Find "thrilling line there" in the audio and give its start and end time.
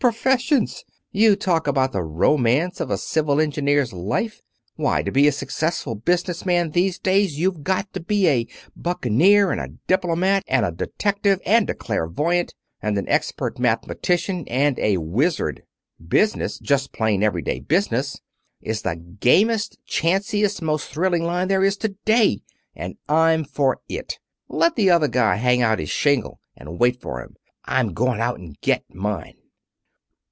20.89-21.63